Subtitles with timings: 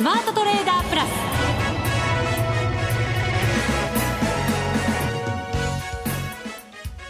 [0.00, 1.08] スマートトレーダープラス。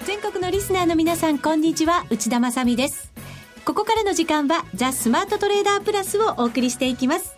[0.04, 2.04] 全国のリスナーの皆さんこんにちは。
[2.10, 3.12] 内田まさです。
[3.64, 7.36] ここからの時間はザ・スマートトレーダープラスをお送りしていきます。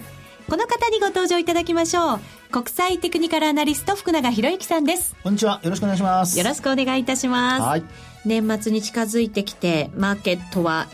[0.48, 2.20] この方にご登場いただきましょう。
[2.50, 5.14] 国際テクニカルアナリスト福永博之さんです。
[5.22, 5.60] こんにちは。
[5.62, 6.38] よろしくお願いします。
[6.38, 7.60] よろしくお願いいたします。
[7.60, 7.84] はい。
[8.24, 10.86] 年末に近づいてきてマーケットは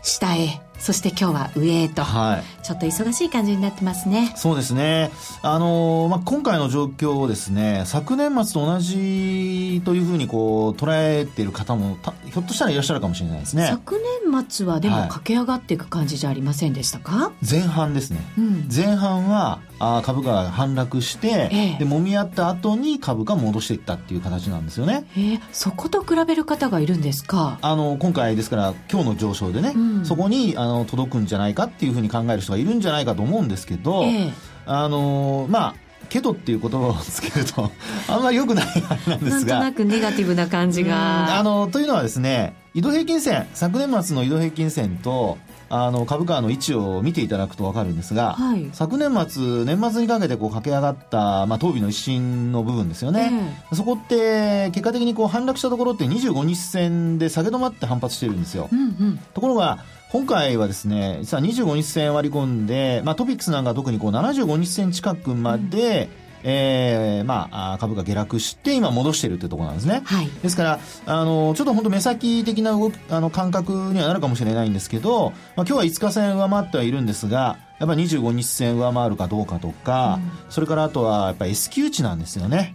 [0.00, 4.32] 下へそして今日は上へと、はい、ちょっと忙しい感じになってますね。
[4.36, 5.10] そうですね。
[5.42, 13.66] あのまあ、今回の状況をですね、昨年末と同じというふうにこう捉えている方もひょっとしたらいらっしゃるかもしれないですね。
[13.68, 18.20] 昨年末はでも駆け上がっていく感じじゃありませんでしたか、はい、前半ですね。
[18.38, 25.04] うん、前半はあ株価が反落して、ええ、で揉み合った後に株価戻していったっていう形なんですよね。
[25.16, 27.58] えー、そこと比べる方がいるんですか？
[27.60, 34.32] あの今回ですから今日の上昇でね、うん、そこにあの届くんじゃないかっていうふうに考える人がいるんじゃないかと思うんですけど、え、
[34.66, 35.74] あのまあ
[36.08, 37.70] けどっていう言葉をつけると
[38.08, 41.36] あんまり良くないあれなんですがなんとなくネガティブな感じが。
[41.38, 53.30] あのというのはですね移動平均線昨年末の移動平均線とあの株価の位置を見ていただくと分かるんですが、はい、昨年末、年末にかけてこう駆け上がった、まあ、当備の一新の部分ですよね、
[53.70, 58.68] えー、そこって結果的にこう反落したところって25日線で下げ止まって反発してるんですよ。
[58.70, 59.78] うんうん、ところが
[60.10, 70.02] 今回はですね実は25日線割り込んで、まあ、トピックスなんか特にこう75日線近くまで、うんえー、まあ、株が下落して、今戻しているというところなんですね。
[70.04, 70.28] はい。
[70.42, 82.72] ですから、あの、ちょっと本当目先的な動き、あの、感覚にはなるかもしれないんですけど、まあ、今日は5日線上回ってはいるんですが、やっぱり25日線上回るかどうかとか、うん、それからあとはやっぱり S q 値なんですよね。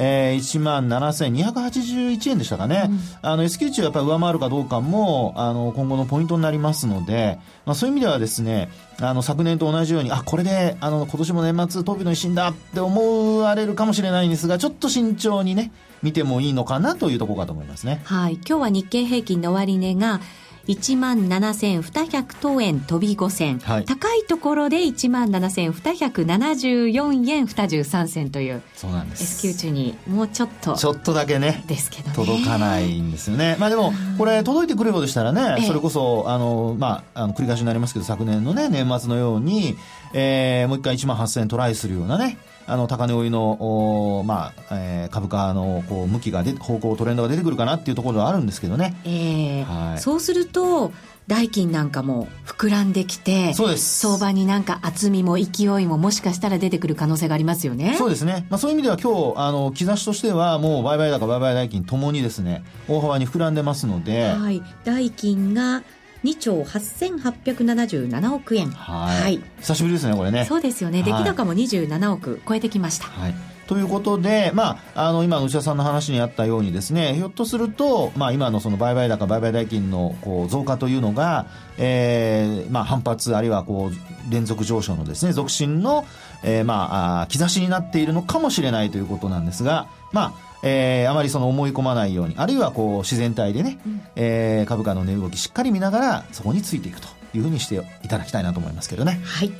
[0.00, 15.72] ええー、1万7281円でしたかね、うん、あの S q 値をやっぱり上回るかどうかもあの今後のポイントになりますので、まあ、そういう意味ではですねあの昨年と同じようにあこれであの今年も年末飛びの一心だって思われるかもしれないんですがちょっと慎重にね
[16.02, 18.00] 見てもいいのかなというところかと思いますね。
[18.04, 18.34] はい。
[18.34, 20.20] 今日は日経平均の終値が
[20.68, 28.62] 1万7200等円飛び5銭、はい、高いところで1万7274円23銭という。
[28.74, 29.24] そうなんです。
[29.24, 33.56] S q 中にもうちょっとちょっとだけねですけど、ね、届かないんですよね。
[33.58, 39.76] まあでもこれ届いてくるようでしたらね、それこそあのまああの繰り返しになりますけど昨年のね年末のように、
[40.12, 42.36] えー、もう一回1万8000円トライするようなね
[42.68, 50.92] あの高値追いの、まあえー、株価のこう向きがで方向トレンドが出てくるかなっていうところはあるんですけどね、えーはい、そうすると
[51.26, 54.00] 代金なんかも膨らんできてそうです。
[54.00, 57.94] 相場になんか厚みも勢いももしかしたら出てくる可能性がありますよね。
[57.98, 65.82] そうですね、まあ、そういう意味では今日あの兆しとしてはもう売買高売買代金ともにですね大幅に膨らんでますので、はい、代金が
[66.24, 68.70] 2兆8877億円。
[68.70, 70.44] はい、はい、久しぶりですねこれね。
[70.44, 73.34] そうですよね、出来高も27億超えてきました、はい。
[73.68, 81.46] ということで、まあ、あの、今、内田さんの話にあったようにですね、ひょっとすると、まあ、今のその売買高、売買代金の、こう、増加というのが、
[81.76, 86.06] えー、まあ、反発、あるいは、こう、連続上昇のですね、続伸の、
[86.42, 99.20] えー、まあ、兆しになっているのかもしれないということなんですが、まあ、えー、あまりその思い込まないようにあるいはこう自然体でね、うん、えー、株価の値動きしっかり見ながらそこについていくというふうにしていただきたいなと思いますけどね。
[99.24, 99.52] はい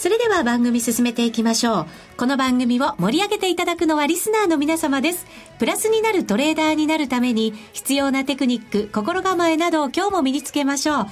[0.00, 1.86] それでは番組進めていきましょう。
[2.16, 5.26] この番組を盛り上げていただくのはリスナーの皆様です。
[5.58, 11.06] プラスになるトレーダーになるために必要なテクニック、心構えなどを今日も身につけましょう。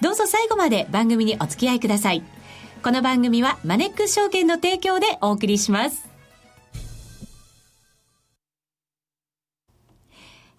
[0.00, 2.22] どうぞ最後まで番組にお付き合いください。
[2.82, 6.11] この番組はマネックス証券の提供でお送りします。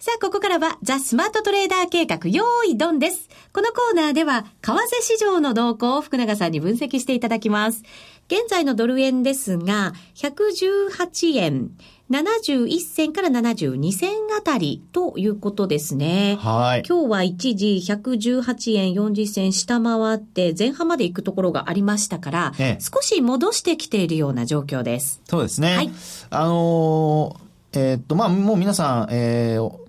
[0.04, 3.30] さあ、ここからは、ザ・スマートトレーダー計画、用意ドンです。
[3.54, 7.82] このコーナーでは、為替市場の動向を福永さんに分析していただきます。
[8.26, 11.70] 現在のドル円ですが、118円。
[12.10, 16.36] 71銭から72銭あたりということですね。
[16.38, 16.82] はい。
[16.86, 25.22] 今日は一時118円40銭下回って前半まで行くところがありましたから、ええ、少し戻してきているような状況です。
[25.24, 25.76] そうですね。
[25.76, 25.90] はい。
[26.28, 29.83] あのー、えー、っと、まあ、もう皆さん、えー、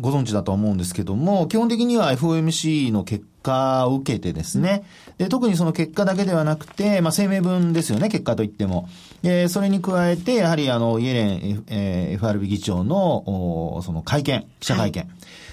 [0.00, 4.84] ご存知だと思うんですけども、基本的には FOMC の結果を受けてですね、
[5.18, 8.88] で特にその結果だけではなくて、まあ、声明文ですよね、結果といっても。
[9.22, 15.02] でそれに加えて、やはりあの、イエレン、えー、FRB 議長の、その会見、記者会見。
[15.02, 15.10] はい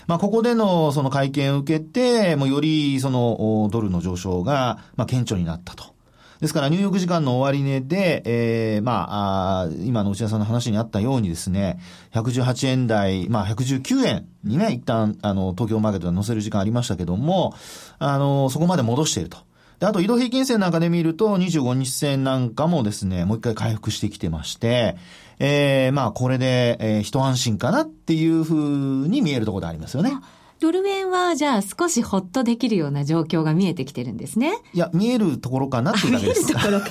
[0.07, 5.94] まあ、ここでのその会見を受けて、もうよりそのドルの上昇が、まあ、顕著になったと。
[6.41, 11.79] ですから、ニューヨーク時間の終値で、えー、まあ、あ今の内田さんの話にあったようにですね、
[12.13, 17.53] 118円台、まあ、119円にね、一旦、あの、東京マーケットが乗せる時間ありましたけども、
[17.99, 19.38] あの、そこまで戻していると。
[19.83, 24.95] あと移動平均線なんかで見ると、25日線なんかもですね、もう一回回復してきてまして、
[25.37, 30.13] えー、まあ、これで、えー、一安心かなっていうふうに見えるところでありますよね。
[30.61, 34.53] ドル円はじゃあ少しほっとできるような状況が見えてきてるんですね。
[34.75, 36.45] いや、見えるところかなっていうだけです。
[36.45, 36.87] 見えるところか。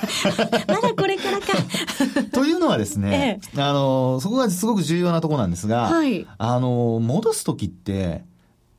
[0.75, 1.47] まだこれからか。
[2.35, 8.25] というのはですね、ええ、あの、そこがすごく重要なところなんですが、はい、あの、戻すときって、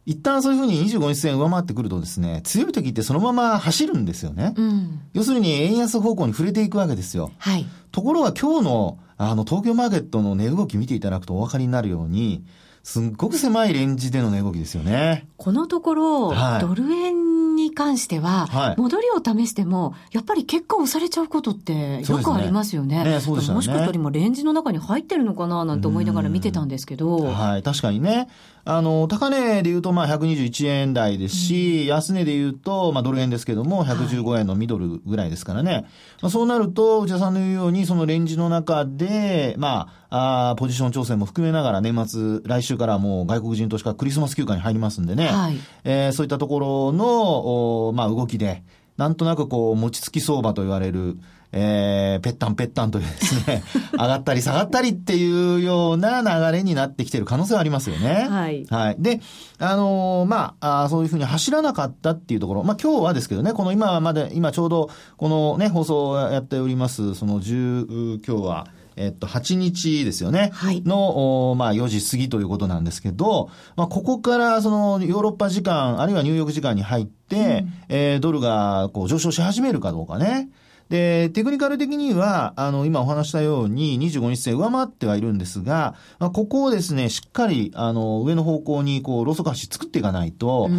[0.06, 4.54] 一旦そういうふうに25日線上回ってくるとですね、強い時ってそのまま走るんですよね。
[4.58, 7.32] うん、要するに円安方向に触れていくわけですよ。
[7.38, 12.44] はい、ところが今日のあの東京マーケットの値動き見ていただくとお分かりになるように、
[12.84, 15.28] すっごく狭いレンジでの値動きですよね。
[15.38, 23.04] このところ、はい、ドル円に関しては、はい、戻りを試しても、やっぱり結果押されちゃうことってよくありますよね。
[23.04, 27.18] ねねそうですねもしかしたら今レンジの中に入ってるのかななんて思いながら見てたんですけど。
[27.20, 28.28] はい、確かにね。
[28.64, 35.72] あの、高値で言うと、まあ、121円台ですし、うん、安値で言うと、まあ、ドル円ですけども、115円のミドルぐらいですからね。
[35.72, 45.28] はい、まあ、そうなると、内田さんの言うように、そのレンジの中で、まあ、あポジション調整も含めながら、年末、来週からもう外国人投資家クリスマス休暇に入りますんでね。
[45.28, 48.64] はい、えー、そういったところの、おまあ、動きで、
[48.98, 51.18] なんとなくこう、餅つき相場と言われる、
[51.54, 58.28] えー、ぺったんぺったんというですね、 上がったり下がったりっていうような流れになってきてる可能性はありますよね。
[58.30, 58.66] はい。
[58.70, 58.96] はい。
[59.00, 59.20] で、
[59.60, 70.52] あのー、まああ、そういうふうに走らなかったっていうところ、まあ今日はですけどね、この今まで、今ちょうどこのね、放送をやっております、その10、今日は、えっと、8日ですよね。
[70.54, 70.82] はい。
[70.86, 80.50] の、まあ、4時過ぎということなんですけど、まあ、ここから、その、ヨーロッパ時間、あるいはニューヨーク時間に入って、うん、えー、ドルが、こう、上昇し始めるかどうかね。
[80.92, 90.70] で、テクニカル的には、あの、今お話したように25日線上回ってはいるんですが、まあ、ここをですね、しっかり、あの、上の方向に、こう、ローソク足作っていかないと、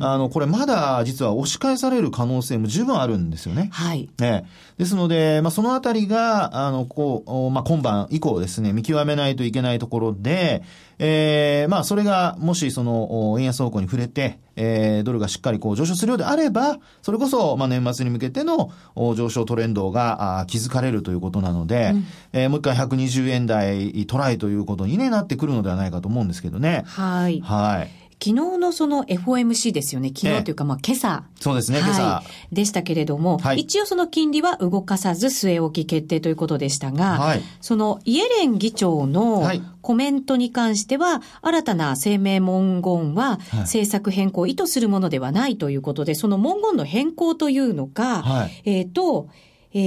[0.00, 3.68] あの、これまだ実は押し返される可能性も十分あるんですよね。
[3.70, 4.08] はい。
[4.18, 4.46] ね。
[4.78, 10.62] ですので、まあ、そのあたりが、あの、こう、まあ、今晩以降ですね、見極めないといけないところで、
[11.00, 26.82] えー、まあ、それが、もし、その、円安方向に触れて、えー、ドルがしっかりこう上昇するようであれば、それこそ、まあ、年末に向けての上昇トレンドが築かれるということなので、うん、えー、もう一回120円台トライということに、ね、なってくるのではないかと思うんですけどね。
[26.86, 27.40] はい。
[27.40, 27.90] はい。
[28.20, 30.08] 昨日のその FOMC ですよね。
[30.08, 31.24] 昨日というか、まあ今朝。
[31.40, 32.22] そうですね、今朝。
[32.50, 39.48] でしたけれども、はい、一応その金利は動かさず据え置き決定ということでしたが、はい、そのイエレン議長の
[39.82, 49.28] コメントに関しては、新たな声明文言は政策変更を意図するものではないということで、その文言の変更というのが、はい、えっ、ー、と、
[49.72, 49.78] え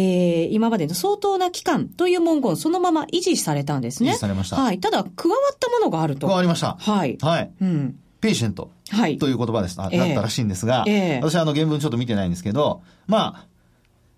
[0.46, 4.12] ー、今までの相当な期間という文言、そのまま維持されたんですね。
[4.12, 4.56] 維持されました。
[4.56, 4.80] はい。
[4.80, 6.28] ただ、加わったものがあると。
[6.28, 6.78] 加わりました。
[6.80, 7.18] はい。
[7.20, 7.52] はい。
[7.60, 7.96] うん。
[8.22, 8.72] ペーシェント。
[8.92, 9.18] はい。
[9.18, 9.82] という言葉です。
[9.82, 13.48] あ、だったらしいんですが、えー、私はあの原文ちょっと見てないんですけど、まあ、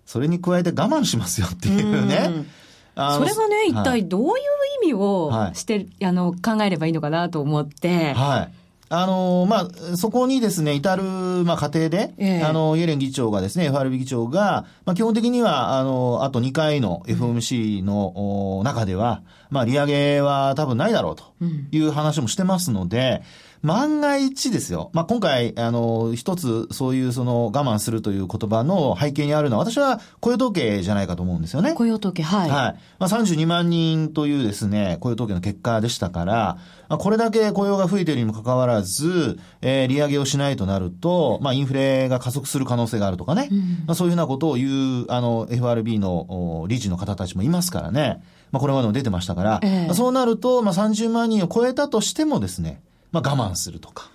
[0.04, 2.44] それに加えて我慢しますよっていうね。
[2.94, 4.32] それはね、一体どういう
[4.84, 8.12] 意味をして、はい、あの、考えればいいのかなと思って。
[8.12, 8.52] はい。
[8.90, 21.24] あのまあ、そこにですね、至る、まあ、過程で、えー、あの、イエレン議長がですね、FRB 議長が、まあ、基本的には、あの、あと2回の FOMC の、中では、まあ、利上げは多分ないだろうと
[21.72, 24.90] いう話もしてますので、うん万が一ですよ。
[24.92, 31.72] まあ、今回、あの、一つ、そういうその我慢するという言葉の背景にあるのは、私は雇用統計じゃないかと思うんですよね。
[31.72, 32.50] 雇用統計、はい。
[32.50, 32.80] はい。
[32.98, 36.58] まあ、32万人というですね、雇用統計の結果でしたから、
[36.90, 43.48] まあ、これだけ雇用が増えているにもかかわらず、えー、利上げをしないとなると、まあ、インフレが加速する可能性があるとかね。
[43.50, 48.22] うん、まあ、そういうふうなことを言う、あの、FRB の理事の方たちもいますからね。
[48.52, 52.82] まあ、これまでも出てましたから、えー、そうなると、まあ、30万人を超えたとしてもですね、
[53.14, 54.10] まあ、我慢するとか。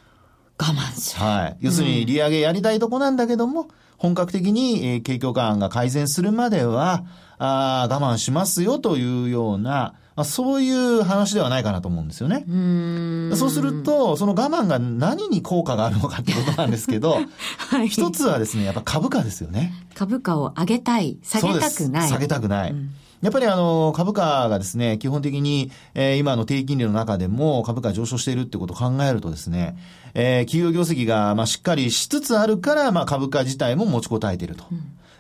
[0.57, 1.25] 我慢する。
[1.25, 1.57] はい。
[1.61, 7.05] 要するに、利上げやりたいとこなんだけども、うん、本格的に、えー、景況感が改善するまでは、
[7.37, 12.43] あ我慢しますよというような、まあ、そういう話ではないかなと思うんですよね。
[12.45, 17.19] うそうすると、その我慢が何に効果があるのかってことなんですけど、
[17.71, 19.73] はい、一つはですね、やっぱ株価ですよね。
[19.95, 22.09] 株価を上げたい、下げたくない。
[22.09, 22.71] 下げたくない。
[22.71, 22.89] うん
[23.21, 29.77] やっぱりあの、株価がですね、基本的に、えー、今の低金利の中でも株価上昇しているってことを考えるとですね、
[30.13, 34.65] えー、企業業績が、まあ、しっかりしつつあるから、まあ、株価自体も持ちこたえていると。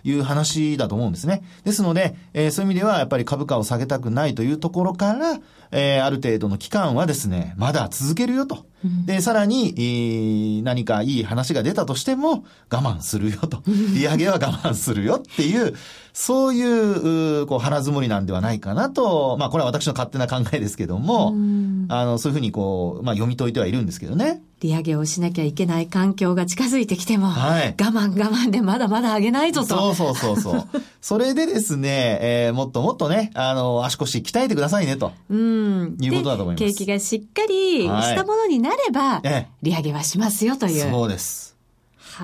[0.03, 1.43] いう話だと思うんですね。
[1.65, 5.39] ですので、えー、そういう意味ではやっぱり株価を下げたくないというところから、
[5.71, 8.65] えー、ある程度の期間はですね、まだ続けるよと。
[9.05, 13.61] で、さらに、えー、何かいい話が出たとしても我慢するよと。
[13.93, 15.75] 利上げは我慢するよっていう、
[16.13, 21.33] そういう、こう、腹積もりなんではないかなと、まあ、これは私の勝手な考えですけども、
[21.89, 24.41] あの、そういうふうにこう、まあ、読み解いてはいるんですけどね。
[24.61, 29.67] 利上げをしなきゃいけない環境が近づいてきても、はい、我慢我慢でまだまだ上げないぞと。
[29.67, 30.67] そうそうそうそう。
[31.01, 35.13] それでですね、えー、もっともっとね、あの、足腰鍛えてくださいねと。
[35.29, 35.97] うん。
[36.01, 36.65] いうことだと思います。
[36.65, 40.91] 景気がしっかりしたものになれば、はい、利上げはしますよという。
[40.91, 41.55] そうです。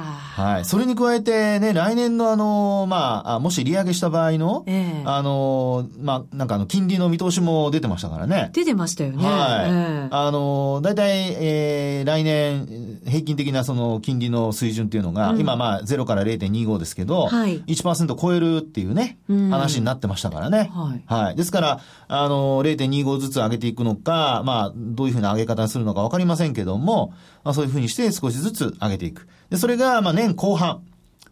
[0.02, 0.66] はい。
[0.66, 8.50] それに加えてね、来年のあの、まあ、もし利上げした場合の、えー、あの、まあ、なんかあの、金利の見通しも出てましたからね。
[8.54, 9.24] 出てましたよね。
[9.24, 9.70] はい。
[9.70, 20.72] えー、あの、大体、えー、来年、平均的なその金利の水準っていうのが、うん、今まあ、0から0.25ですけど、はい、1%超えるっていうね、話になってましたからね。
[20.74, 21.04] はい。
[21.06, 21.36] はい。
[21.36, 29.28] ですから、あの、0.25ずつ上げていくのか、まあ、どういうふうな上げ方にするのかわかりませんけども、まあ、そういうふうにして少しずつ上げていく。
[29.50, 30.82] で、それが、まあ、年後半。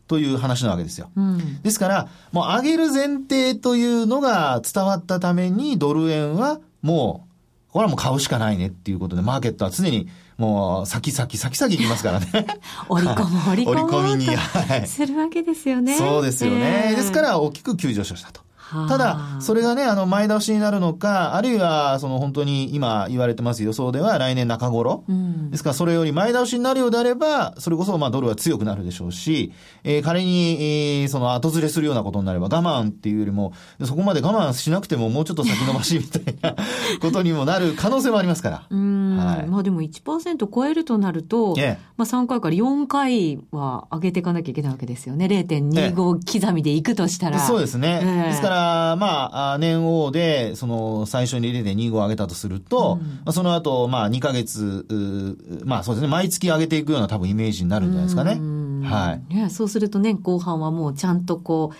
[0.05, 1.09] という話なわけですよ。
[1.15, 7.25] うん、ですから、もう上げる前提というのが伝わったために、ドル円はも
[7.69, 12.27] う、これはもう買うしかないねっていうことで、マーケットは常にもう、先先、先先行きますからね。
[12.89, 13.95] 折り込む、折り込む。
[13.97, 14.87] 折り込みに、はい。
[14.87, 15.97] するわけですよね。
[15.97, 16.89] そうですよね。
[16.89, 18.41] えー、ですから、大きく急上昇したと。
[18.87, 25.03] ただ、それがね、あの、前倒しになるのか、あるいは、その本当に今言われてます予想では来年中頃。
[25.07, 29.51] うん、ですから、それより前倒しになるようであれば、それこそ、まあ、ドルは強くなるでしょうし、
[29.83, 33.53] えー、仮に、えー、その後ずれするようなことになれば、我慢っていうよりも、
[33.83, 36.55] そこまで我慢しなくてももうちょっと先延ばしみたいな
[37.01, 38.63] ことにもなる可能性もありますから。
[38.69, 39.17] うん。
[39.17, 45.25] はい、まあでも1%超えるとなると、ええ、まあ3回から4回は上げていかなきゃいけないわけですよね。
[45.25, 47.39] 0.25刻みでいくとしたら。
[47.39, 47.99] そうですね。
[48.03, 48.52] えー、ですから、
[48.97, 54.85] まあ、年王で、その、最初に0.25上げたとすると、うん、まあ、その後、まあ、2ヶ月、
[55.65, 58.39] まあそうですね、毎月上げていくような多分イメージになるんじゃないですかね。
[58.87, 59.33] はい。
[59.33, 61.75] いや、そうすると年後半はもうちゃんとこう、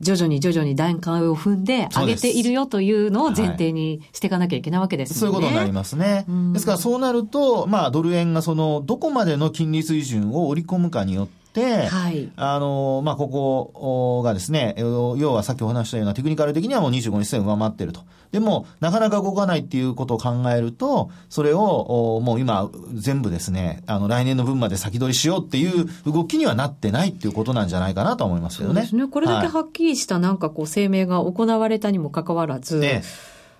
[0.00, 5.18] 徐々に徐々に段階を踏んで上げているよというのを前提にしていかなきゃいけないわけですね。
[5.18, 6.24] そういうことになりますね。
[6.52, 18.02] ですからそうなると、まあドル円がそのどこまでの金利水準を織り込むかによって、はい、あの、まあ、ここがですね、要はさっきお話したようなテクニカル的にはもう25日線上回ってると。
[18.30, 28.74] でも、なかなか動かないっていうことを考えると、それを、もう今、全部ですね、あの、来年の分まで先取りしようっていう動きにはなってないっていうことなんじゃないかなと思いますけどね。
[28.74, 29.08] そうですね。
[29.08, 33.02] これだけはっきりしたなんかこう、声明が行われたにもかかわらず、ね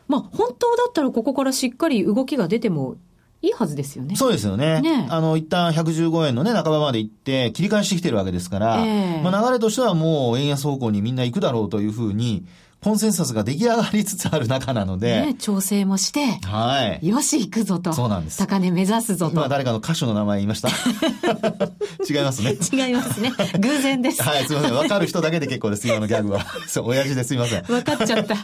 [0.08, 2.96] まあ、本当だったらここからしっかり動きが出ても
[3.40, 4.16] いいはずですよね。
[4.16, 4.80] そうですよね。
[4.80, 12.44] ねあの、一旦115円のね、半ばまで行って、切り返してきてるわけですから、えー、まあ流れとしてはもう円安方向にみんな行くだろうというふうに、
[12.80, 15.26] コンセンサスが出来上がりつつある中なので。
[15.26, 16.38] ね、調整もして。
[16.46, 17.06] はい。
[17.06, 17.92] よし、行くぞと。
[17.92, 18.38] そうなんです。
[18.38, 19.32] 高値目指すぞと。
[19.32, 20.68] 今誰かの歌手の名前言いました？
[22.08, 22.52] 違いますね。
[22.72, 23.32] 違いますね。
[23.58, 24.22] 偶然です。
[24.22, 24.76] はい、すみません。
[24.76, 26.46] わかる人だけで結構です、今のギャグは。
[26.68, 27.64] そう、親父ですみません。
[27.68, 28.36] わかっちゃった。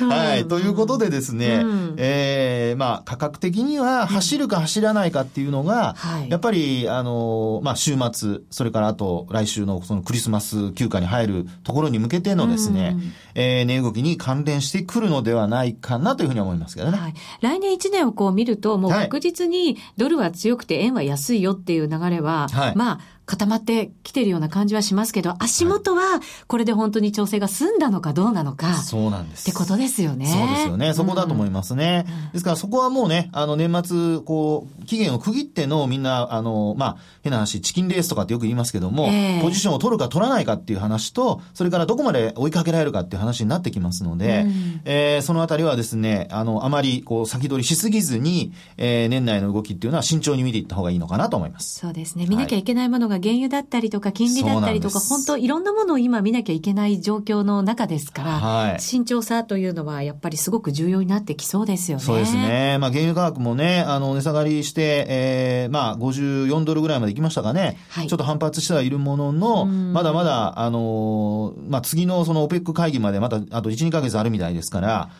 [0.08, 0.48] はい。
[0.48, 16.98] ということでですね、うん、えー、まあ、価格的には走るか走らないかっていうのが、うん、やっぱり、あの、まあ、週末、それからあと来週のそのクリスマス休暇に入るところに向けてのですね、うん、えー、値動きに関連してくるのではないかなというふうに思いますけどね。
[16.98, 17.14] はい。
[17.40, 28.74] 来年1年をこう見ると、もう確実にドルは強くて円は安いよっていう流れは、はい、まあ、固まってきてるような感じはしますけど、足元はこれで本当に調整が済んだのかどうなのか。
[28.74, 29.48] そうなんです。
[29.48, 30.26] ってことですよね。
[30.26, 30.94] そうですよね。
[30.94, 32.04] そこだと思いますね。
[32.26, 51.80] うん、ですからそこはもうね、あの年末、こう、期限を区切ってのみんな、あの、まあ、変な話、チキンレースとかってよく言いますけども、えー、ポジションを取るか取らないかっていう話と、それからどこまで追いかけられるかっていう話になってきますので、うん、えー、そのあたりはですね、あの、あまりこう先取りしすぎずに、えー、年内の動きっていうのは慎重に見ていった方がいいのかなと思います。
[51.80, 52.26] そうですね。
[52.26, 62.04] 見なきゃいけないものが原油だったりとか金利だったりとか、本当いろんなものを今見なきゃいけない状況の中ですから、はい、慎重さというのはやっぱりすごく重要になってきそうですよね。
[62.04, 62.78] そうですね。
[62.78, 67.78] まあ原油価格もね、あの値下がりして、えー、まあ54ドルぐらいまで行きましたかね。
[67.90, 75.10] はい、ちょっと反発してはいるものの、まだまだ、あのまあ次のその OPEC 会議までまたあと1、2ヶ月あるみたいですから、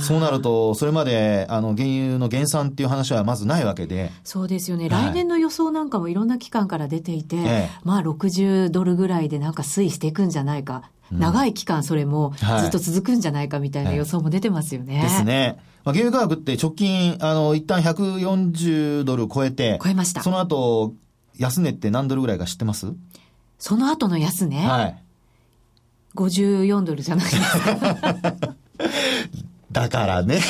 [0.00, 4.12] そうなると、それまで、あの、原油の減産っていう話はまずないわけで。
[4.24, 4.88] そうですよね。
[4.88, 10.90] 来年の予想なんかもいろんな機関から出ていて、ええ、まあ60ドルぐらいでなんか推移していくんじゃないか。
[11.12, 14.98] うん、長い期間それもずっと続くんじゃないかみたいな予想も出てますよね。
[14.98, 15.58] はい、ですね。
[15.84, 20.22] まあ、原油価格って直近、あの、一旦140ドル超えて、超えました。
[20.22, 20.94] その後、
[21.38, 22.92] 安値って何ドルぐらいか知ってます？
[23.58, 24.66] その後の安値？
[24.66, 25.02] はい。
[26.16, 28.54] 54ドルじゃないですか。
[29.76, 30.40] だからね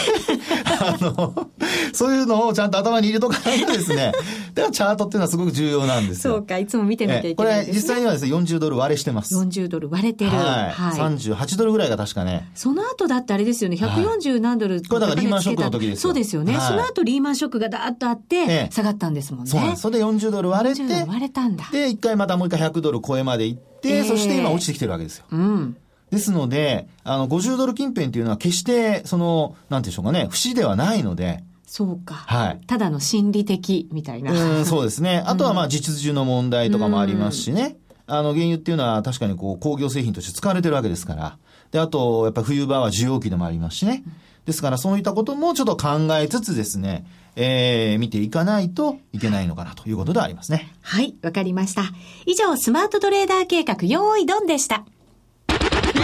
[0.81, 1.51] あの、
[1.93, 4.13] そういうのをちゃんと頭に入れとかないとですね、
[4.55, 6.35] だからチャートっていうのはすごく重要なんですよ。
[6.35, 9.35] そうか、いつも見てなきゃいけない、ね、これ実際にはですね、40ドル割れしてます。
[9.35, 10.31] 40ドル割れてる。
[10.31, 10.41] はい。
[10.71, 12.49] はい、38ドルぐらいが確かね。
[12.55, 16.57] その後だってあれですよね、140何ドル、はい、これだからリーマンショックの時ですそうですよね。
[16.57, 19.51] はい、その後リーマンショックがダーッとあって、下がったんですもんね。
[19.51, 19.83] そうなんです。
[19.83, 21.69] それで40ドル割れて、割れたんだ。
[21.73, 25.25] で、一回またもう一回100ドル超えまで行って、えー、そして今落ちてきてるわけですよ。
[25.33, 25.77] うん。
[26.17, 32.15] ですので、あの、50ドル近辺っていうのは決して、その、なんていうんでしょうかね、不死ではないので、そうか。
[32.15, 32.61] はい。
[32.67, 34.33] ただの心理的みたいな。
[34.33, 35.23] うん、そうですね。
[35.27, 37.77] あとはまあ実需の問題とかもありますしね。
[38.07, 41.39] あの、原油っていうのは確かにこう工業製品として使われてるわけですから。
[41.73, 44.05] で、あと、やっぱ冬場は需要期でもありますしね。
[44.47, 47.05] ですからそういったこともちょっと考えつつですね、
[47.35, 50.73] えー、見ていかないといけないのかなということでありますね。
[50.83, 51.83] はい、わかりました。
[52.27, 54.85] 以上、スマートトレーダー計画、用意ドンでした。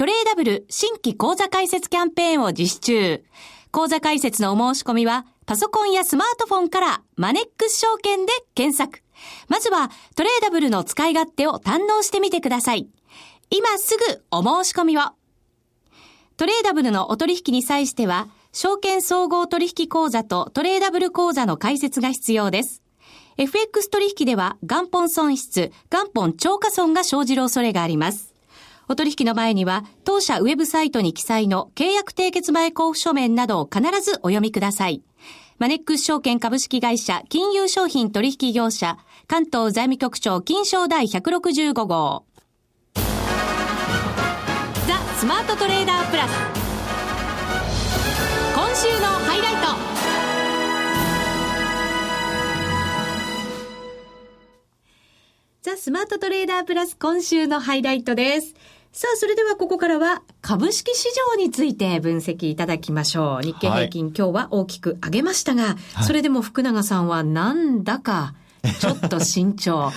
[0.00, 3.22] トレーダブル新規講座開設キャンペーンを実施中。
[3.70, 9.02] 講座開設のお申し込みは、パソコンやスマートフォンからマネックス証券で検索。
[9.48, 12.88] まずはトレーダブルの使い勝手を堪能してみてください。
[13.50, 15.02] 今すぐお申し込みを。
[16.38, 22.82] トレーダブルのお取引に際しては、証券総合取引口座とトレーダブル口座の開設が必要です。
[23.36, 28.29] FX 取引では元本損失、元本超過損が生じる恐れがあります。
[28.90, 35.04] お取引の前には、当社ウェブサイトに記載の契約締結前交付書面などを必ずお読みください。
[35.60, 38.98] マネックス証券株式会社金融商品取引業者
[39.28, 42.24] 関東財務局長金賞第165号。
[42.96, 43.02] ザ・
[45.16, 46.32] スマートトレーダープラス。
[48.56, 49.60] 今週のハイライト。
[55.62, 58.56] ザ・スマートトレーダープラス今週のハイライトです。
[58.92, 63.42] さあ、それではここからは株式市場について分析いただきましょう。
[63.42, 68.34] 日経平均、はい、今日は大きく上げましたが、はい、それでも福永さんはなんだか
[68.78, 69.90] ちょっと慎重。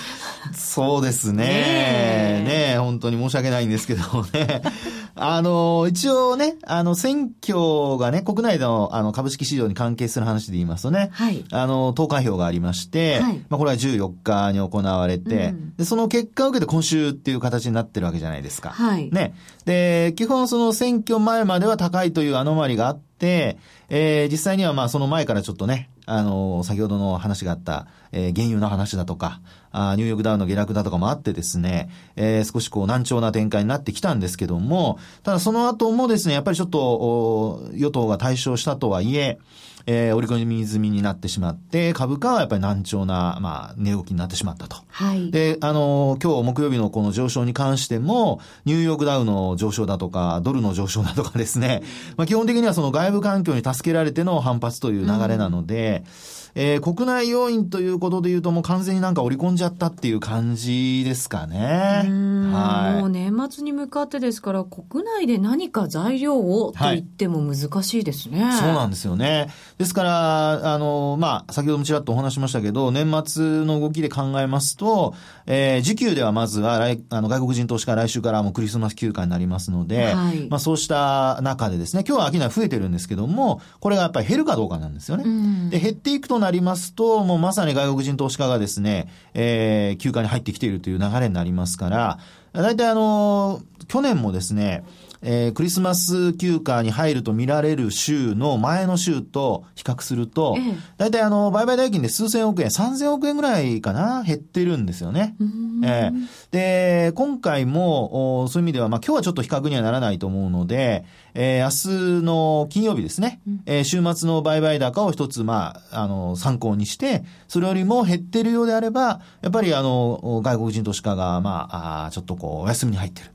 [0.52, 1.44] そうですね。
[1.44, 4.62] ねえ、本当に申し訳ないんですけどね。
[5.16, 18.70] あの、一応ね、あの、選挙がね、国内のあの株式市場に関係する話で言いますとね、はい、あの、投開票がありまして、はい、まあ、これは14日に行われて、うん、で、その結果を受けて今週っていう形になってるわけじゃないですか。
[18.70, 19.10] はい。
[19.10, 19.34] ね。
[19.66, 29.40] で、基本その選挙前までは高いというアノマリがあって、えー、実際にはまあその前からちょっとね、あの、先ほどの話があった、えー、原油の話だとか、
[29.72, 39.38] あニューヨークダウンの下落だとかもあってですね、えー、少しこう難聴な展開になってきたんですけども、ただその後もですね、やっぱりちょっと、与党が対象したとはいえ、
[39.86, 44.76] えー、折り込み済みになってしまって、株価はやっぱり難聴な、まあ、値動きになってしまったと。
[44.88, 45.30] はい。
[45.30, 51.82] で、あの、今日木曜日のこの上昇に関しても、ニューヨークダウの上昇だとか、ドルの上昇だとかですね、
[52.16, 62.04] まあ、基本的にはその外部環境に助けられての反発という流れなので、うんえー、国内要因ということで言うともう完全になんか織り込んじゃったっていう感じですかね。
[62.52, 63.00] はい。
[63.00, 68.44] もう年末に向かってですから、国内で何か材料をと言っても難しいですね。
[68.44, 69.48] はい、そうなんですよね。
[69.78, 75.14] ですから、あの、まあ、先ほどもちらっとお話しましたけど、年末の動きで考えますと、
[75.46, 85.70] えー、時給ではまずは来、あの、外国人投資家来週からもクリスマス休暇になりますので、はい、まあ、そうした中でですね、今日は商い増えてるんですけども、これがやっぱり減るかどうかなんですよね。
[85.70, 92.18] で、減っていくとなりますと、もうまさに外国人投資家がですね、えー、休暇に入ってきているという流れになりますから、
[92.52, 94.84] 大体あの、去年もですね、
[95.26, 105.34] えー、クリスマス休暇に入ると見られる週の前の週と比較すると、ええ、大体あの、売買代金で数千億円、三千億円ぐらいかな、減ってるんですよね。
[105.82, 123.32] えー、で、今回も、そういう意味では、まあ今日はちょっと比較にはならないと思うので、えー、明日の金曜日ですね、うん、えー、週末の売買高を一つ、まあ、あの、参考にして、それよりも減ってるようであれば、やっぱりあの、外国人投資家が、まあ、あちょっとこう、お休みに入ってる。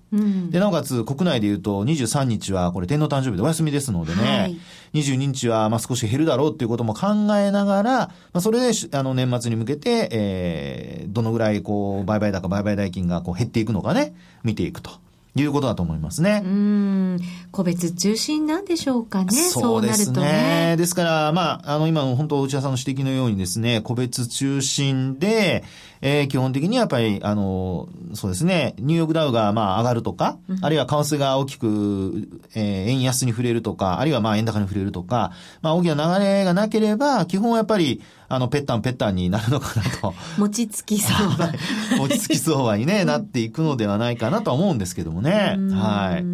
[0.49, 4.57] で、なおかつ国内で言うと23日はこれ天皇誕生日でお休みですのでね、はい、
[4.93, 14.91] 22日はまあ少し減るだろうっていうことも考えながら、まあそれであの年末に向けて、えー、どのぐらいこう売買高売買代金がこう減っていくのかね、見ていくと。
[15.35, 16.41] いうことだと思いますね。
[16.43, 17.19] うん。
[17.51, 19.31] 個別中心なんでしょうかね。
[19.31, 20.21] そうですね。
[20.21, 25.63] ねですから、まあ、あの、今の本当内田さんの指摘のようにですね、個別中心で、
[26.01, 40.13] えー、基本的にはやっぱり、あの、そうですね、ニューヨークダウがまあ上がるとか、うん、あるいは為替が大きく、えー、円安に触れるとか、あるいはまあ円高に触れるとか、まあ大きな流れがなければ、基本はやっぱり、あの、ペッタンペッタンになるのかなと。
[40.37, 41.51] 餅つき相場。
[41.97, 45.57] 餅つき相場にね、なっていくのではないかなとは思うんですけどもね。
[45.71, 46.25] はい。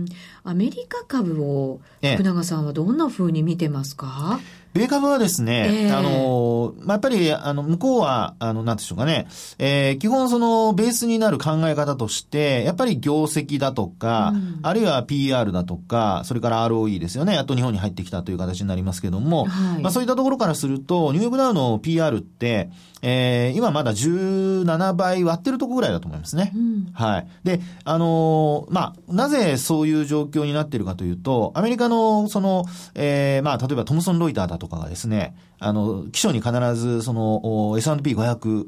[0.43, 1.79] アメリカ株を、
[2.15, 9.25] 福永さんはどんな風に見てますか、ええ米株はですね、えー、あの、まあ、やっぱり、あの、向こうは、あの、なんでしょうかね、
[9.57, 22.69] えー、基本その、ベースになる考え方として、やっぱり業績だとか、うん、あるいは PR だとか、それから ROE ですよね、あと日本に入ってきたという形になりますけども、はい、まあ、そういったところからすると、ニューヨークダウの PR って、
[23.07, 26.51] えー、今まだ17倍割ってるところぐらいだと思いますね。
[26.55, 27.27] うん、はい。
[27.43, 38.65] で、あのー、まあ、なぜそういう状況になっているかというと、アメリカの、その、えー、まあ、例えばトムソン・ロイターだとかがですね、あの、基礎に必ず、その、S&P500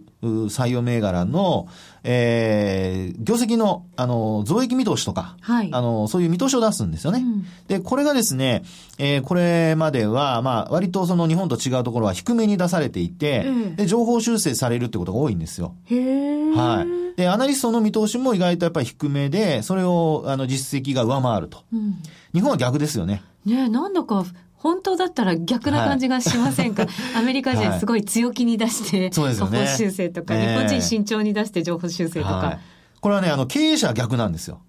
[0.50, 1.68] 採用銘柄の、
[2.04, 7.20] えー、業績の、あの、増益見通しとか、はい、あの、そういう見通しを出すんですよね。
[7.20, 8.64] うん、で、これがですね、
[8.98, 15.76] えー、これまでは、まあ、割とその日本と違うところは低めに出されていて、えー、で、情報修正されるってことが多いんですよ。
[15.86, 16.56] へー。
[16.56, 16.88] はい。
[17.18, 21.64] で、アナリストの見通しも意外とやっぱり低めで、それを、あの、実績が上回ると。
[21.74, 21.96] うん、
[22.34, 23.24] 日本は逆ですよね。
[23.46, 24.26] ねなんだか
[24.58, 32.36] 本当だったら逆な感じがしませんか、はい、アメリカ人すごい強気に出して、情報修正とか、日本人慎重に出して情報修正とか。
[32.36, 32.60] はい、
[33.00, 34.62] これはね、あの、経営者は逆なんですよ。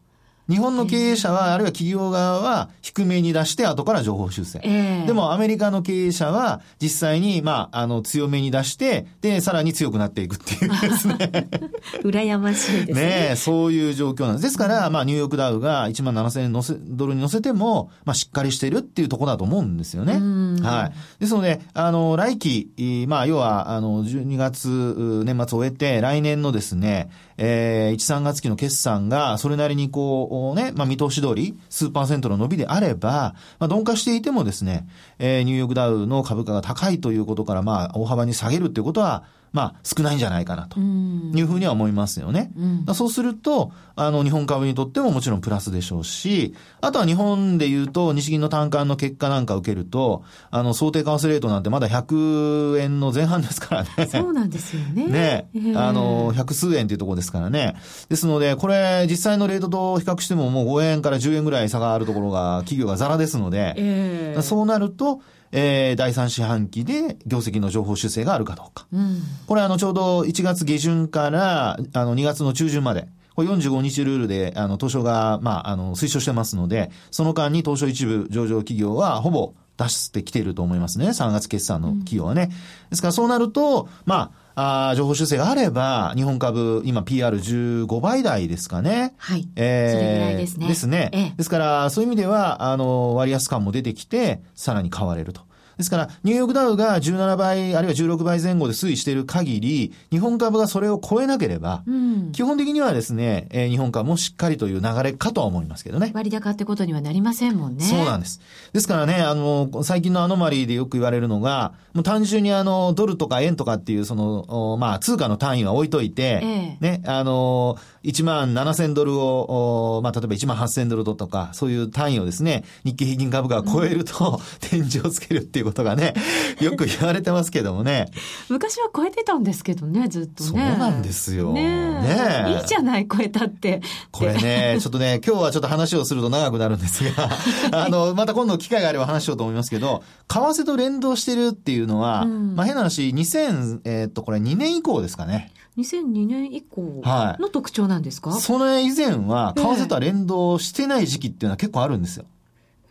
[0.48, 4.60] 日本の経営者は、あるいは企業側は低めに出して後から情報修正。
[4.62, 11.48] えー、でもアメリカの経営者は実際に、まあ、あの、強めに出して、で、さらに強くなっていくっていうですね。
[12.02, 13.28] 羨ましいですね。
[13.30, 14.44] ねそういう状況なんです。
[14.44, 20.14] ですから、まあ、ニューヨークダウが1万7000円乗せ、ドルに乗せても、まあ、しっかりしてるっていうところだと思うんですよね。
[20.62, 21.20] はい。
[21.20, 42.50] ですので、あの、来期、まあ、要は、あの、12月、年末を終えて、来年のですね、えー、1、3月期の決算が、それなりにこう、ね、まあ見通し通り、数パーセントの伸びであれば、まあ鈍化していてもですね、えー、ニューヨークダウの株価が高いということから、まあ大幅に下げるっていうことは、まあ、少ないんじゃないかなというふうには思いますよね。
[42.86, 54.06] うん、そうすると、あの、日本株にとってももちろんプラスでしょうし、あとは日本で言うと、日銀の単価の結果なんか受けると、あの、想定為替レートなんてまだ100円の前半ですからね。
[54.06, 55.06] そうなんですよね。
[55.10, 55.48] ね。
[55.54, 57.76] えー、あの、百数円っていうところですからね。
[58.08, 65.20] ですので、これ、実際のレートと比較してももう5円から10円ぐらい差があるところが、企業がザラですので、えー、そうなると、
[65.52, 68.86] えー、第3四半期で業績の情報修正があるかどうか。
[68.92, 81.08] うん、これあの、ちょうど1月下旬から、あの、2月の中旬まで、これ45日ルールで、あの、東証が、まあ、あの、推奨してますので、その間に東証一部上場企業はほぼ出してきていると思いますね。
[81.08, 82.42] 3月決算の企業はね。
[82.42, 82.48] うん、
[82.90, 89.14] ですからそうなると、まあ、あ情報修正があれば、日本株、今 PR15 倍台ですかね。
[89.16, 89.48] はい。
[89.54, 90.68] えー、それぐらいですね。
[90.68, 91.10] ですね。
[91.12, 95.42] ええ、ですから、そういう意味では、あの、割安感も出てきて、さらに買われると。
[95.78, 106.10] ですから、ニューヨークダウが17倍、あるいは16倍前後で推移している限り、日本株がそれを超えなければ、うん、基本的にはですね、えー、日本株もしっかりという流れかとは思いますけどね。
[106.14, 107.84] 割高ってことにはなりませんもんね。
[107.84, 108.40] そうなんです。
[108.72, 126.14] ですからね、あの、最近のアノマリーでよく言われるのが、もう単純にあの、ドルとか円とかっていう、その、まあ、通貨の単位は置いといて、ええ、ね、あの、1万7千ドルを、まあ、例えば1万8千ドルとか、そういう単位をですね、日経平均株価が超えると、うん、 天井をつけるっていうことがね、
[126.60, 128.10] よく言われてますけどもね。
[128.48, 130.50] 昔は超えてたんですけどね、ずっとね。
[130.50, 131.52] そうなんですよ。
[131.52, 131.62] ね
[132.02, 133.80] ねいいじゃない、超えたって。
[134.10, 137.28] これ ね、ちょっとね、今日はちょっと話をすると長くなるんですが、
[137.72, 145.52] あの、また今度機会があれば話しようと思いますけど、為替と連動してるっていうのは、うん、まあ変な話、2000、えー、っと、これ2年以降ですかね。
[145.78, 152.24] 2002年以降の特徴なんですか、はい、それ以前は、為替とは連動してない時期っていうのは結構あるんですよ。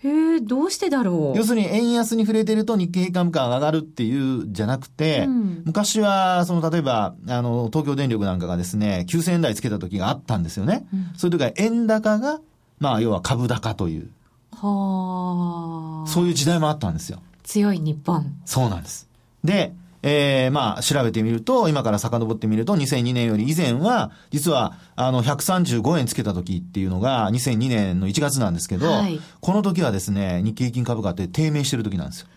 [0.08, 1.38] へえ、どうしてだろう？
[1.38, 10.88] 要するに円安に触れてると日経平均株価が上がるっていうじゃなくて、うん、昔は、その例えば、あの、東京電力なんかがですね、9000円台つけた時があったんですよね。
[10.94, 12.40] うん、そういう時は円高が、
[12.80, 14.10] まあ、要は株高という。
[14.52, 16.10] はあ。
[16.10, 17.22] そういう時代もあったんですよ。
[17.44, 18.26] 強い日本。
[18.46, 19.08] そうなんです。
[19.44, 19.74] で、
[20.10, 32.28] えー、まあ、調べてみると、今から遡ってみると、2002年より以前は、実は、あの、135円つけた時っていうのが、2002年の1月なんですけど、はい、この時はですね、日経平均株価って低迷してる時なんですよ。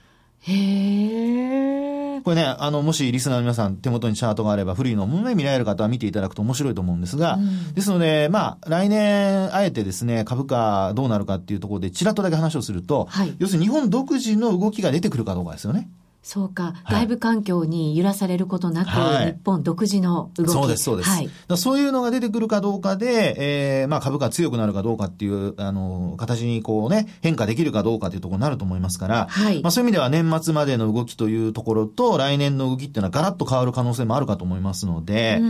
[0.41, 2.21] へえ。
[2.23, 15.89] これね、あの、もしリスナーの皆さん手元にチャートがあれば、古いのもね、見られる方は見ていただくと面白いと思うんですが、うん、ですので、まあ、来年、あえてですね、株価どうなるかっていうところで、ちらっとだけ話をすると、はい、要するに日本独自の動きが出てくるかどうかですよね。
[16.23, 20.51] そうか、外部環境に揺らされることなく、はい、日本独自の動き。
[20.51, 21.11] そうです、そうです。
[21.11, 35.41] はい、そういうのが出てくるかどうかで、えー、まあ株価強くなるかどうかっていう、あの、形にこうね、変化できるかどうかというところになると思いますから、はい、まあそういう意味では年末までの動きというところと、来年の動きっていうのはガラッと変わる可能性もあるかと思いますので、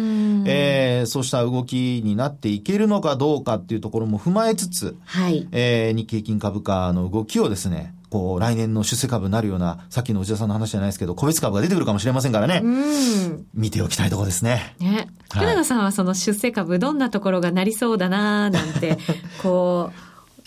[0.47, 12.61] えー、そうした動きになっていけるのかどうかっていうところも踏まえつつ、はい、えー、日経平均株価の動きをですね、こう、来年の出世株になるような、さっきの内田さんの話じゃないですけど、個別株が出てくるかもしれませんからね。
[12.63, 13.47] うん。
[13.55, 14.75] 見ておきたいところですね。
[14.81, 15.09] ね。
[15.33, 18.99] 福永さんはその出世株、どんなところがなりそうだななんて、
[19.43, 19.91] こ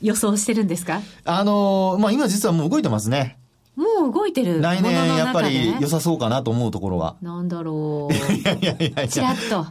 [0.02, 1.00] う、予想してるんですか？
[1.24, 3.38] あのまあ、今実はもう動いてますね。
[3.76, 7.16] もう動いてる来年やっぱり良さそうかなと思うところは。
[7.24, 8.14] なんだろう。
[8.14, 9.66] いやいやいやちらっと。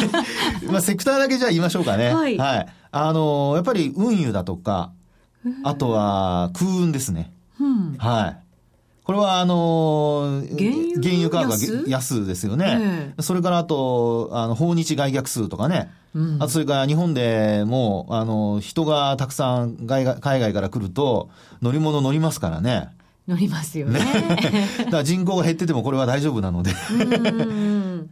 [0.72, 2.14] まあ、セクターだけじゃあ言いましょうかね。
[2.14, 2.38] はい。
[2.38, 2.66] はい。
[2.90, 4.92] あのやっぱり運輸だとか、
[5.62, 7.32] あとは空運ですね。
[7.60, 8.44] うん、はい。
[9.04, 12.26] これは、あのー、原油価格が安？
[12.26, 13.12] ですよね。
[13.16, 15.90] えー、それからあと、あの、訪日外客数とかね。
[16.14, 21.28] うん、あと、それから日本でも、あの、人がたくさん海外海外から来ると、
[21.60, 22.88] 乗り物乗りますからね。
[23.28, 24.00] 乗りますよね。
[24.00, 26.72] ね だから人口が減っててもこれは大丈夫なので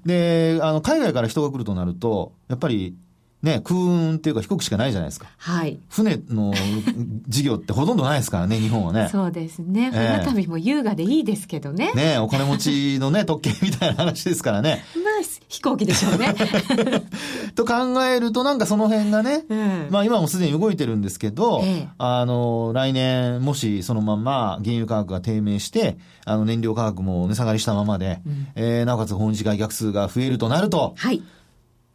[0.05, 2.97] で、あの、海外から人が来るとなると、やっぱり
[3.43, 5.27] ね、空運っていうか飛行機しかないじゃないですか。
[5.37, 5.81] はい。
[5.89, 6.55] 船の
[7.27, 9.09] 事業ってほとんどないですからね、日本はね。
[9.11, 9.91] そうですね。
[9.91, 11.93] 船旅も優雅でいいですけどね。
[11.93, 14.85] ねお金持ちのね、特権みたいな話ですからね。
[14.95, 16.35] まあ、飛行機でしょうね。
[17.57, 31.23] と考えると、なんかその辺がね、うん、まあ今もすでに動いてるんですけど、ええ、あの、来年、もしそのまま原油価格が低迷して、あの燃料価格も値下がりしたままで、うん、えー、なおかつ本日外逆数が増えるとなると、はい。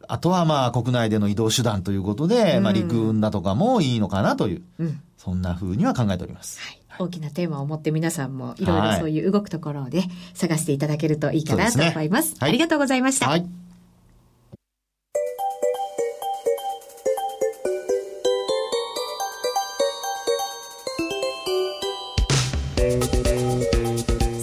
[0.08, 6.60] あとはまあ国内での移動手段ということで、うん、まあ陸運だとかもいいのかなという、うん、そんなふうには考えております。
[6.60, 10.02] はい大きなテーマを持って皆さんもいろいろそういう動くところで
[10.34, 12.30] 探していただけるといいかなと思います。
[12.30, 13.28] すねはい、ありがとうございました。
[13.28, 13.46] はい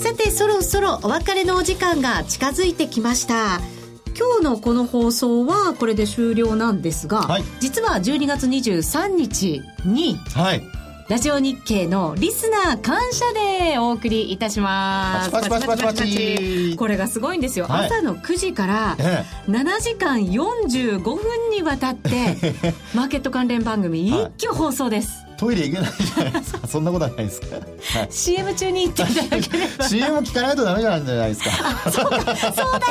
[0.02, 3.60] さてそろそろお別れのお時間が近づいてきました。
[4.18, 10.64] 今日のこの放送はこれで終了なんですが、はい、実は12月23日に、はい、
[11.08, 15.32] ラジオ日経のリスナー感謝デーお送りいたします。
[15.32, 17.66] パチパチパチパチパチ これがすごいんですよ。
[17.68, 18.98] はい、朝の9時から
[19.48, 22.38] 7時間45分にわたって、
[22.96, 24.14] マーケット関連番組一
[24.46, 25.25] 挙放送です。
[25.38, 26.68] トイレ行けないじゃないですか。
[26.68, 27.56] そんなことはないですか。
[27.56, 29.88] はい、CM 中に行っていただければ。
[29.88, 31.92] CM 聞かないとダメじゃないですか。
[31.92, 32.82] そうか、そうだっ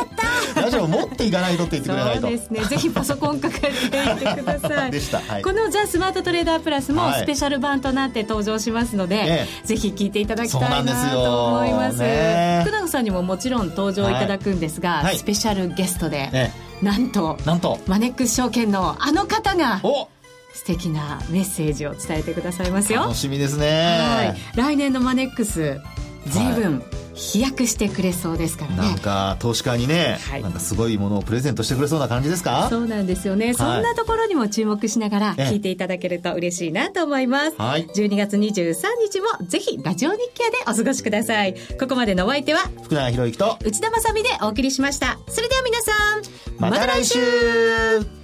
[0.54, 0.60] た。
[0.62, 2.20] ラジオ持っていかないとって言ってくれないと。
[2.22, 2.64] そうですね。
[2.64, 4.90] ぜひパソコン抱えていてください。
[4.90, 5.20] でした。
[5.20, 11.98] はい、このザ・スマートトレーダープラスもスペシャル版となって登場しますので、はい、ぜひ聞いていただきたいなと思います。
[11.98, 16.52] ね、福永さんにももちろん登場いただくんですが、はい、スペシャルゲストで、ね、
[16.82, 20.08] なんと、なんと、マネックス証券のあの方が、お
[20.54, 23.02] 素敵なメッセージを伝えてくださいますよ。
[23.02, 23.66] 楽しみですね。
[23.66, 24.56] はい。
[24.56, 25.80] 来年のマネックス
[26.26, 32.66] 随分飛躍してくれそうですからね、なんか投資家にね、はい、なんかすごいものをプレゼントしてくれそうな感じですか？
[32.68, 41.54] そうなんですよね、はい、そんなところにも注目しながら聞いていただけると嬉しいなと思います、はい、12月23日もぜひラジオ日経でお過ごしください。
[41.78, 45.20] ここまでのお相手は福永博之と内田まさでお送りしました。
[45.28, 46.22] それでは皆さん
[46.58, 48.23] また来週